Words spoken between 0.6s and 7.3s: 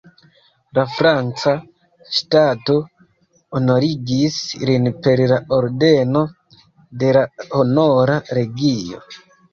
La franca ŝtato honorigis lin per la ordeno de la